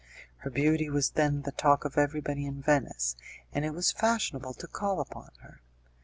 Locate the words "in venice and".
2.47-3.63